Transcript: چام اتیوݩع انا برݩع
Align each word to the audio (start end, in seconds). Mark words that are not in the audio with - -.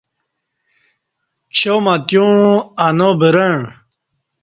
چام 1.55 1.85
اتیوݩع 1.95 2.51
انا 2.85 3.09
برݩع 3.19 3.57